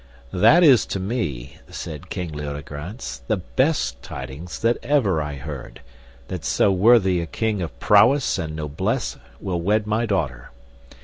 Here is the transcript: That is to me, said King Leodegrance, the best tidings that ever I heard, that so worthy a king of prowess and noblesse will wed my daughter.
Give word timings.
That 0.33 0.63
is 0.63 0.87
to 0.87 0.99
me, 0.99 1.57
said 1.69 2.09
King 2.09 2.31
Leodegrance, 2.31 3.21
the 3.27 3.37
best 3.37 4.01
tidings 4.01 4.57
that 4.57 4.79
ever 4.81 5.21
I 5.21 5.35
heard, 5.35 5.79
that 6.27 6.43
so 6.43 6.71
worthy 6.71 7.21
a 7.21 7.27
king 7.27 7.61
of 7.61 7.79
prowess 7.79 8.39
and 8.39 8.55
noblesse 8.55 9.17
will 9.39 9.61
wed 9.61 9.85
my 9.85 10.07
daughter. 10.07 10.49